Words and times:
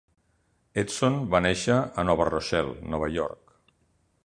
Edson 0.83 1.17
va 1.35 1.41
néixer 1.47 1.77
a 1.77 2.07
Nova 2.11 2.27
Rochelle, 2.31 2.75
Nova 2.95 3.13
York. 3.19 3.57